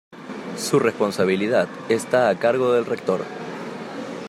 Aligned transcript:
Su 0.57 0.79
responsabilidad 0.79 1.67
está 1.87 2.29
a 2.29 2.39
cargo 2.39 2.73
del 2.73 2.87
Rector. 2.87 3.23